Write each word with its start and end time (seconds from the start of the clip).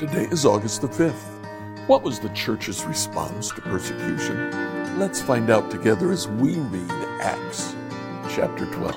Today 0.00 0.28
is 0.30 0.46
August 0.46 0.80
the 0.80 0.88
5th. 0.88 1.86
What 1.86 2.02
was 2.02 2.18
the 2.18 2.30
church's 2.30 2.86
response 2.86 3.50
to 3.50 3.60
persecution? 3.60 4.98
Let's 4.98 5.20
find 5.20 5.50
out 5.50 5.70
together 5.70 6.10
as 6.10 6.26
we 6.26 6.54
read 6.54 6.90
Acts 7.20 7.76
chapter 8.30 8.64
12. 8.64 8.96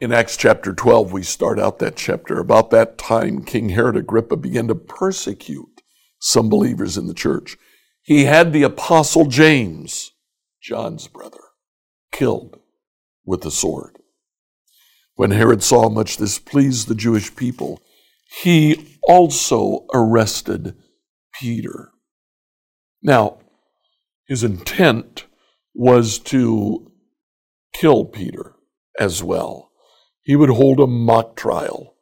In 0.00 0.12
Acts 0.12 0.36
chapter 0.36 0.72
12, 0.74 1.12
we 1.12 1.22
start 1.22 1.60
out 1.60 1.78
that 1.78 1.94
chapter. 1.94 2.40
About 2.40 2.70
that 2.70 2.98
time, 2.98 3.44
King 3.44 3.68
Herod 3.68 3.94
Agrippa 3.94 4.36
began 4.36 4.66
to 4.66 4.74
persecute 4.74 5.80
some 6.18 6.48
believers 6.48 6.98
in 6.98 7.06
the 7.06 7.14
church. 7.14 7.56
He 8.02 8.24
had 8.24 8.52
the 8.52 8.64
apostle 8.64 9.26
James, 9.26 10.10
John's 10.60 11.06
brother, 11.06 11.40
killed 12.10 12.58
with 13.24 13.42
the 13.42 13.50
sword. 13.50 13.96
When 15.14 15.30
Herod 15.30 15.62
saw 15.62 15.88
much 15.88 16.16
this 16.16 16.38
pleased 16.38 16.88
the 16.88 16.96
Jewish 16.96 17.34
people, 17.36 17.80
he 18.42 18.98
also 19.06 19.86
arrested 19.94 20.74
Peter. 21.32 21.90
Now, 23.02 23.38
his 24.26 24.42
intent 24.42 25.26
was 25.74 26.18
to 26.18 26.90
kill 27.72 28.04
Peter 28.04 28.54
as 28.98 29.22
well. 29.22 29.70
He 30.22 30.34
would 30.34 30.50
hold 30.50 30.80
a 30.80 30.86
mock 30.86 31.36
trial, 31.36 31.94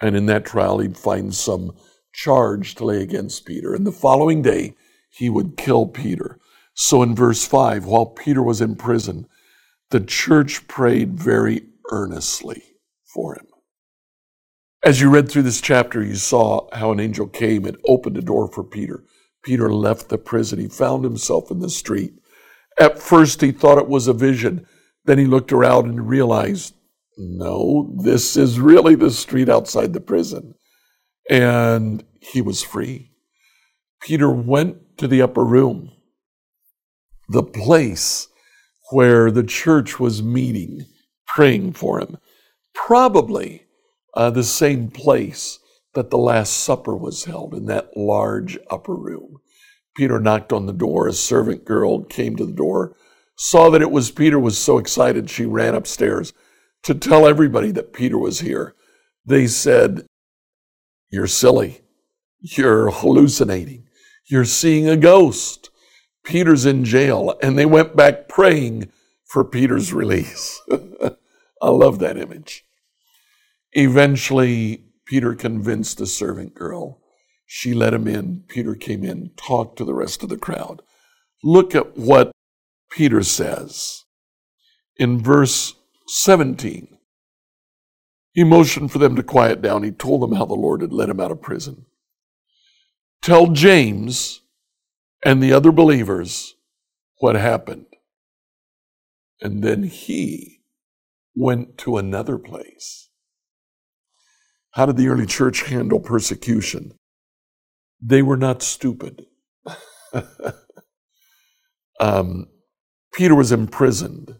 and 0.00 0.16
in 0.16 0.26
that 0.26 0.44
trial, 0.44 0.78
he'd 0.78 0.96
find 0.96 1.34
some 1.34 1.76
charge 2.12 2.74
to 2.76 2.84
lay 2.84 3.02
against 3.02 3.46
Peter. 3.46 3.74
And 3.74 3.86
the 3.86 3.92
following 3.92 4.42
day, 4.42 4.76
he 5.16 5.30
would 5.30 5.56
kill 5.56 5.86
Peter. 5.86 6.38
So 6.74 7.02
in 7.02 7.14
verse 7.14 7.46
5, 7.46 7.86
while 7.86 8.06
Peter 8.06 8.42
was 8.42 8.60
in 8.60 8.74
prison, 8.74 9.26
the 9.90 10.00
church 10.00 10.66
prayed 10.66 11.14
very 11.14 11.62
earnestly 11.90 12.62
for 13.04 13.34
him. 13.34 13.46
As 14.84 15.00
you 15.00 15.08
read 15.08 15.30
through 15.30 15.42
this 15.42 15.60
chapter, 15.60 16.02
you 16.02 16.16
saw 16.16 16.68
how 16.74 16.90
an 16.90 17.00
angel 17.00 17.28
came 17.28 17.64
and 17.64 17.76
opened 17.86 18.18
a 18.18 18.22
door 18.22 18.50
for 18.50 18.64
Peter. 18.64 19.04
Peter 19.42 19.72
left 19.72 20.08
the 20.08 20.18
prison. 20.18 20.58
He 20.58 20.68
found 20.68 21.04
himself 21.04 21.50
in 21.50 21.60
the 21.60 21.70
street. 21.70 22.14
At 22.78 22.98
first, 22.98 23.40
he 23.40 23.52
thought 23.52 23.78
it 23.78 23.88
was 23.88 24.08
a 24.08 24.12
vision. 24.12 24.66
Then 25.04 25.18
he 25.18 25.26
looked 25.26 25.52
around 25.52 25.86
and 25.86 26.08
realized, 26.08 26.74
no, 27.16 27.94
this 28.02 28.36
is 28.36 28.58
really 28.58 28.96
the 28.96 29.10
street 29.10 29.48
outside 29.48 29.92
the 29.92 30.00
prison. 30.00 30.54
And 31.30 32.04
he 32.20 32.40
was 32.42 32.62
free. 32.62 33.12
Peter 34.00 34.30
went 34.30 34.78
to 34.96 35.08
the 35.08 35.22
upper 35.22 35.44
room, 35.44 35.90
the 37.28 37.42
place 37.42 38.28
where 38.90 39.30
the 39.30 39.42
church 39.42 39.98
was 39.98 40.22
meeting, 40.22 40.86
praying 41.26 41.72
for 41.72 42.00
him. 42.00 42.18
Probably 42.74 43.66
uh, 44.14 44.30
the 44.30 44.44
same 44.44 44.90
place 44.90 45.58
that 45.94 46.10
the 46.10 46.18
Last 46.18 46.52
Supper 46.58 46.96
was 46.96 47.24
held 47.24 47.54
in 47.54 47.66
that 47.66 47.96
large 47.96 48.58
upper 48.70 48.94
room. 48.94 49.38
Peter 49.96 50.18
knocked 50.18 50.52
on 50.52 50.66
the 50.66 50.72
door. 50.72 51.06
A 51.06 51.12
servant 51.12 51.64
girl 51.64 52.02
came 52.04 52.36
to 52.36 52.44
the 52.44 52.52
door, 52.52 52.96
saw 53.36 53.70
that 53.70 53.82
it 53.82 53.90
was 53.90 54.10
Peter, 54.10 54.38
was 54.38 54.58
so 54.58 54.78
excited 54.78 55.30
she 55.30 55.46
ran 55.46 55.74
upstairs 55.74 56.32
to 56.82 56.94
tell 56.94 57.26
everybody 57.26 57.70
that 57.70 57.92
Peter 57.92 58.18
was 58.18 58.40
here. 58.40 58.74
They 59.24 59.46
said, 59.46 60.06
You're 61.10 61.26
silly. 61.26 61.80
You're 62.40 62.90
hallucinating. 62.90 63.86
You're 64.26 64.44
seeing 64.44 64.88
a 64.88 64.96
ghost. 64.96 65.70
Peter's 66.24 66.66
in 66.66 66.84
jail. 66.84 67.34
And 67.42 67.58
they 67.58 67.66
went 67.66 67.96
back 67.96 68.28
praying 68.28 68.90
for 69.24 69.44
Peter's 69.44 69.92
release. 69.92 70.60
I 71.62 71.68
love 71.68 71.98
that 71.98 72.16
image. 72.16 72.64
Eventually, 73.72 74.84
Peter 75.06 75.34
convinced 75.34 75.98
the 75.98 76.06
servant 76.06 76.54
girl. 76.54 77.00
She 77.46 77.74
let 77.74 77.94
him 77.94 78.08
in. 78.08 78.44
Peter 78.48 78.74
came 78.74 79.04
in, 79.04 79.30
talked 79.36 79.76
to 79.78 79.84
the 79.84 79.94
rest 79.94 80.22
of 80.22 80.28
the 80.28 80.38
crowd. 80.38 80.82
Look 81.42 81.74
at 81.74 81.96
what 81.96 82.32
Peter 82.90 83.22
says 83.22 84.04
in 84.96 85.20
verse 85.20 85.74
17. 86.08 86.96
He 88.32 88.44
motioned 88.44 88.90
for 88.90 88.98
them 88.98 89.14
to 89.16 89.22
quiet 89.22 89.62
down. 89.62 89.82
He 89.82 89.90
told 89.90 90.22
them 90.22 90.36
how 90.36 90.44
the 90.44 90.54
Lord 90.54 90.80
had 90.80 90.92
let 90.92 91.08
him 91.08 91.20
out 91.20 91.30
of 91.30 91.42
prison. 91.42 91.86
Tell 93.24 93.46
James 93.46 94.42
and 95.24 95.42
the 95.42 95.50
other 95.50 95.72
believers 95.72 96.56
what 97.20 97.36
happened. 97.36 97.86
And 99.40 99.64
then 99.64 99.84
he 99.84 100.60
went 101.34 101.78
to 101.78 101.96
another 101.96 102.36
place. 102.36 103.08
How 104.72 104.84
did 104.84 104.98
the 104.98 105.08
early 105.08 105.24
church 105.24 105.62
handle 105.62 106.00
persecution? 106.00 106.98
They 107.98 108.20
were 108.20 108.36
not 108.36 108.62
stupid. 108.62 109.24
um, 111.98 112.48
Peter 113.14 113.34
was 113.34 113.52
imprisoned. 113.52 114.36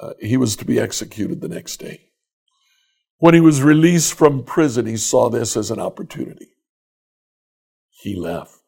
Uh, 0.00 0.14
he 0.18 0.38
was 0.38 0.56
to 0.56 0.64
be 0.64 0.80
executed 0.80 1.42
the 1.42 1.48
next 1.48 1.76
day. 1.76 2.08
When 3.18 3.34
he 3.34 3.40
was 3.40 3.62
released 3.62 4.14
from 4.14 4.44
prison, 4.44 4.86
he 4.86 4.96
saw 4.96 5.28
this 5.28 5.58
as 5.58 5.70
an 5.70 5.78
opportunity 5.78 6.55
he 8.00 8.14
left. 8.14 8.60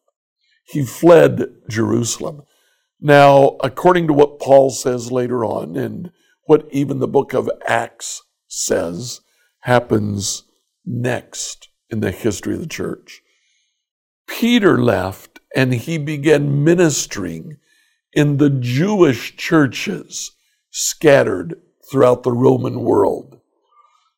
He 0.65 0.85
fled 0.85 1.47
Jerusalem. 1.69 2.43
Now, 3.01 3.57
according 3.63 4.07
to 4.09 4.13
what 4.13 4.41
Paul 4.41 4.71
says 4.71 5.13
later 5.13 5.45
on, 5.45 5.77
and 5.77 6.11
what 6.45 6.67
even 6.71 6.99
the 6.99 7.09
book 7.09 7.33
of 7.33 7.51
Acts 7.67 8.23
says 8.49 9.21
happens 9.61 10.45
next 10.85 11.69
in 11.91 12.01
the 12.01 12.11
history 12.11 12.55
of 12.55 12.61
the 12.61 12.67
church, 12.67 13.23
Peter 14.27 14.83
left 14.83 15.41
and 15.57 15.73
he 15.73 15.99
began 15.99 16.65
ministering 16.65 17.57
in 18.13 18.37
the 18.37 18.51
Jewish 18.51 19.37
churches 19.37 20.33
scattered 20.71 21.55
throughout 21.91 22.23
the 22.23 22.33
Roman 22.33 22.81
world. 22.81 23.41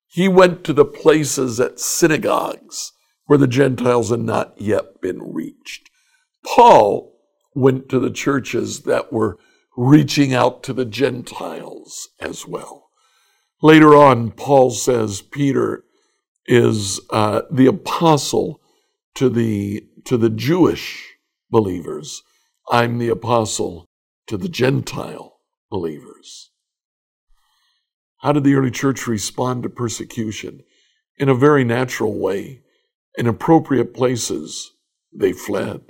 He 0.08 0.26
went 0.26 0.64
to 0.64 0.72
the 0.72 0.84
places 0.84 1.60
at 1.60 1.78
synagogues 1.78 2.92
where 3.30 3.38
the 3.38 3.46
Gentiles 3.46 4.10
had 4.10 4.18
not 4.18 4.60
yet 4.60 5.00
been 5.00 5.22
reached. 5.22 5.88
Paul 6.44 7.16
went 7.54 7.88
to 7.88 8.00
the 8.00 8.10
churches 8.10 8.80
that 8.80 9.12
were 9.12 9.38
reaching 9.76 10.34
out 10.34 10.64
to 10.64 10.72
the 10.72 10.84
Gentiles 10.84 12.08
as 12.18 12.44
well. 12.44 12.90
Later 13.62 13.94
on, 13.94 14.32
Paul 14.32 14.72
says 14.72 15.22
Peter 15.22 15.84
is 16.46 17.00
uh, 17.10 17.42
the 17.52 17.66
apostle 17.66 18.60
to 19.14 19.28
the 19.28 19.86
to 20.06 20.16
the 20.16 20.30
Jewish 20.30 21.14
believers. 21.50 22.24
I'm 22.68 22.98
the 22.98 23.10
apostle 23.10 23.86
to 24.26 24.38
the 24.38 24.48
Gentile 24.48 25.38
believers. 25.70 26.50
How 28.22 28.32
did 28.32 28.42
the 28.42 28.54
early 28.54 28.72
church 28.72 29.06
respond 29.06 29.62
to 29.62 29.68
persecution? 29.68 30.64
In 31.16 31.28
a 31.28 31.34
very 31.36 31.62
natural 31.62 32.18
way 32.18 32.62
in 33.16 33.26
appropriate 33.26 33.94
places, 33.94 34.72
they 35.12 35.32
fled. 35.32 35.82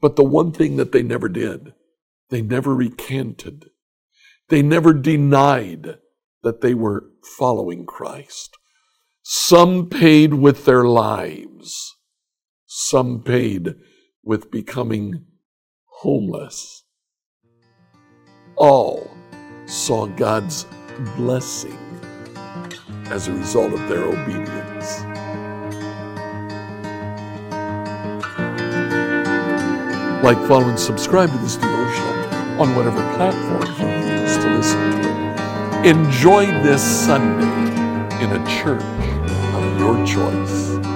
But 0.00 0.16
the 0.16 0.24
one 0.24 0.52
thing 0.52 0.76
that 0.76 0.92
they 0.92 1.02
never 1.02 1.28
did, 1.28 1.74
they 2.30 2.42
never 2.42 2.74
recanted. 2.74 3.70
They 4.48 4.62
never 4.62 4.92
denied 4.92 5.98
that 6.42 6.60
they 6.60 6.74
were 6.74 7.10
following 7.22 7.84
Christ. 7.84 8.56
Some 9.22 9.88
paid 9.88 10.34
with 10.34 10.64
their 10.64 10.84
lives. 10.84 11.96
Some 12.66 13.22
paid 13.22 13.74
with 14.22 14.50
becoming 14.50 15.24
homeless. 16.00 16.84
All 18.56 19.10
saw 19.66 20.06
God's 20.06 20.66
blessing 21.16 21.78
as 23.10 23.28
a 23.28 23.32
result 23.32 23.72
of 23.72 23.88
their 23.88 24.04
obedience. 24.04 24.67
Like, 30.22 30.38
follow, 30.48 30.68
and 30.68 30.78
subscribe 30.78 31.30
to 31.30 31.38
this 31.38 31.54
devotional 31.54 32.60
on 32.60 32.74
whatever 32.74 32.96
platform 33.14 33.62
you 33.78 34.20
use 34.20 34.36
to 34.36 34.56
listen 34.56 35.02
to 35.02 35.08
it. 35.08 35.86
Enjoy 35.86 36.46
this 36.64 36.82
Sunday 36.82 37.44
in 38.22 38.32
a 38.32 38.46
church 38.46 38.82
of 39.54 39.78
your 39.78 39.96
choice. 40.04 40.87